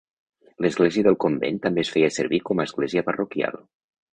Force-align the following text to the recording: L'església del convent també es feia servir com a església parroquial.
L'església 0.65 1.07
del 1.07 1.17
convent 1.25 1.61
també 1.67 1.83
es 1.87 1.91
feia 1.97 2.09
servir 2.17 2.41
com 2.51 2.65
a 2.65 2.69
església 2.71 3.05
parroquial. 3.11 3.63